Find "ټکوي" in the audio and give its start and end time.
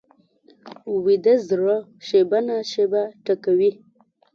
3.25-3.71